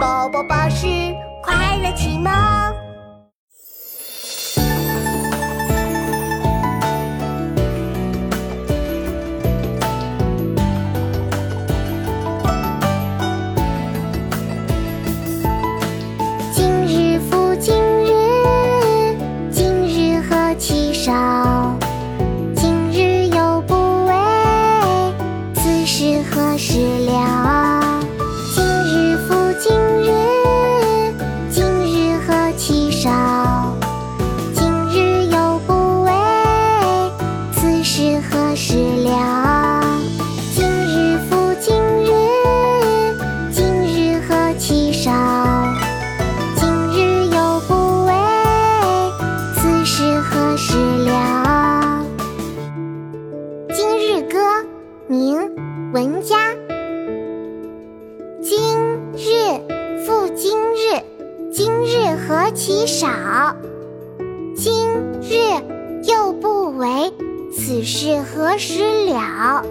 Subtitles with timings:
[0.00, 0.86] 宝宝巴士
[1.42, 2.32] 快乐启蒙。
[16.54, 19.18] 今日复今日，
[19.52, 21.76] 今日何其少。
[22.56, 23.74] 今日又不
[24.06, 24.14] 为，
[25.54, 27.59] 此事何时了？
[38.62, 39.80] 事了？
[40.54, 42.12] 今日复今日，
[43.50, 45.10] 今日何其少。
[46.56, 48.12] 今日又不为，
[49.56, 52.04] 此事何时了？
[53.72, 54.38] 今日歌，
[55.08, 55.38] 明·
[55.94, 56.36] 文嘉。
[58.42, 58.60] 今
[59.14, 59.24] 日
[60.04, 61.02] 复今日，
[61.50, 63.08] 今日何其少。
[67.60, 69.62] 此事何时了？